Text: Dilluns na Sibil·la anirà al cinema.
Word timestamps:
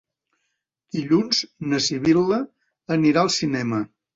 Dilluns 0.95 1.43
na 1.73 1.81
Sibil·la 1.89 2.41
anirà 2.99 3.25
al 3.27 3.35
cinema. 3.41 3.87